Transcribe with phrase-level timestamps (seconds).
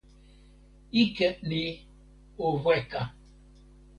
[1.01, 1.61] ike ni
[2.45, 3.01] o weka.